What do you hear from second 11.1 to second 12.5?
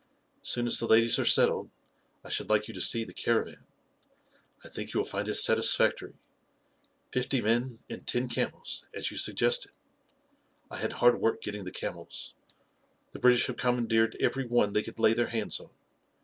work getting the camels.